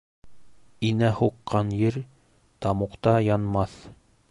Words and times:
Инә 0.87 1.11
һуҡҡан 1.19 1.69
ер 1.81 1.99
тамуҡта 2.67 3.17
янмаҫ. 3.29 3.79